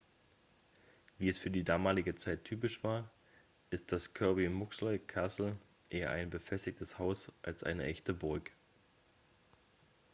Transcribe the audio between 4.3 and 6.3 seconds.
muxloe castle eher